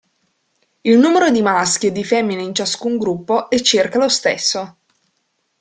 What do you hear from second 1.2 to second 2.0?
di maschi e